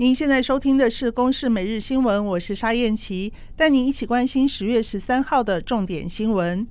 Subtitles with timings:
[0.00, 6.66] 您现在收听的是《公视每日新闻》，我是沙燕琪，带您一起关心十月十三号的重点新闻。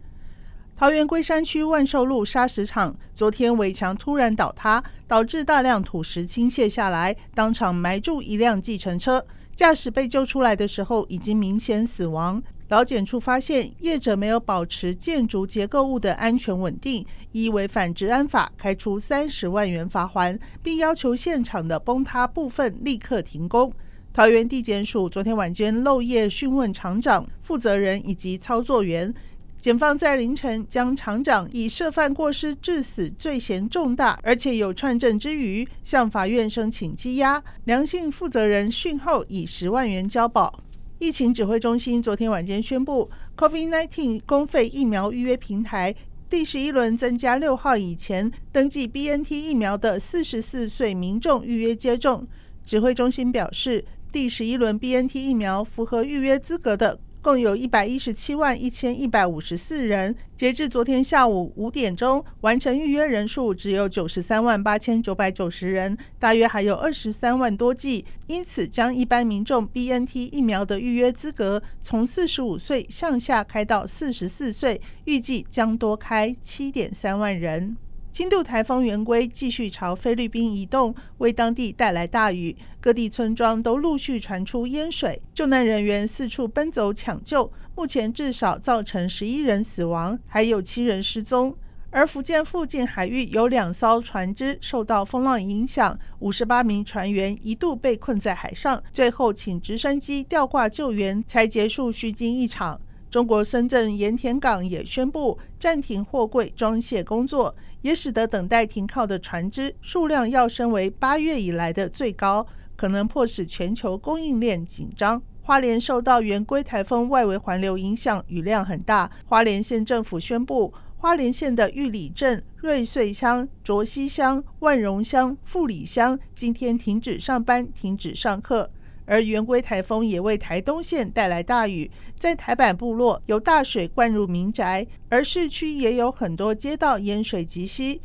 [0.75, 9.23] 桃园龟山区万寿路砂石场昨天围墙突然倒塌，导致大量土石倾泻下来，当场埋住一辆计程车，
[9.55, 12.41] 驾驶被救出来的时候已经明显死亡。
[12.69, 23.73] 劳检处发现业者没有保持建筑结构物的安全稳定，依违反治安法开出三十万元罚锾，并要求现场的崩塌部分立刻停工。
[24.13, 29.11] 桃园地检署昨天晚间漏夜讯问厂长、负责人以及操作员，
[29.59, 37.43] 检方在凌晨将厂长以涉犯过失致死罪嫌重大，而且有串证之余，向法院申请羁押。
[37.63, 40.53] 梁姓负责人讯后以十万元交保。
[40.99, 45.95] 疫情指挥中心昨天晚间宣布，COVID-19 公费疫苗预约平台
[46.29, 52.27] 第十一轮增加六号以前登记 BNT 疫苗的四十四岁民众预约接种。
[52.65, 56.99] 指挥中心表示，第十一轮 BNT 疫苗符合预约资格的。
[57.21, 77.75] 共有一百一十七万一千一百五十四人，截至昨天下午五点钟，完成预约人数只有九十三万八千九百九十人，大约还有二十三万多剂，因此将一般民众 BNT 疫苗的预约资格从四十五岁向下开到四十四岁，预计将多开七点三万人。
[78.11, 91.55] 轻度台风圆规继续朝菲律宾移动，为当地带来大雨，各地村庄都陆续传出淹水，救难人员四处奔走抢救，目前至少造成十一人死亡，还有七人失踪。
[91.91, 102.79] 而福建附近海域有两艘船只受到风浪影响，五十八名船员一度被困在海上，最后请直升机吊挂救援，才结束虚惊一场。
[103.09, 115.21] 中国深圳盐田港也宣布暂停货柜装卸工作，也使得等待停靠的船只数量要升为八月以来的最高，可能迫使全球供应链紧张。
[115.41, 119.09] 花莲受到圆规台风外围环流影响，雨量很大。
[119.25, 128.69] 花莲县政府宣布，花莲县的玉里镇、瑞穗乡、卓溪乡、万荣乡、富里乡今天停止上班、停止上课。
[129.09, 131.89] 而圆规台风也为台东县带来大雨，
[132.19, 137.99] 在台板部落有大水灌入民宅，而市区也有很多街道淹水及膝，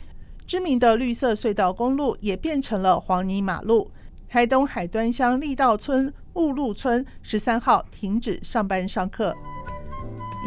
[0.46, 3.90] 知名的绿色隧道公路也变成了黄泥马路。
[4.26, 9.36] 台东海端乡力道村、雾路村十三号停止上班上课。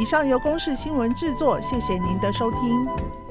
[0.02, 3.27] 以上由公视新闻制作，谢谢您的收听。